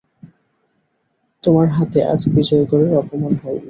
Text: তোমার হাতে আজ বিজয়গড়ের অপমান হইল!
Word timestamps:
তোমার 1.43 1.67
হাতে 1.75 1.99
আজ 2.11 2.21
বিজয়গড়ের 2.33 2.91
অপমান 3.01 3.33
হইল! 3.41 3.57